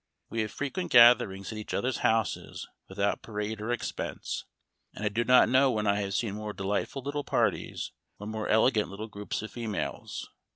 [0.31, 4.45] We have frequent gatherings at each other's houses without parade or expense,
[4.95, 8.47] and I do not know when I have seen more delightful little parties, or more
[8.47, 10.27] elegant little groups of females.